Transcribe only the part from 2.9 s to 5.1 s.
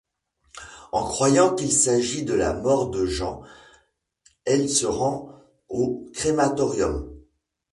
Jan, elle se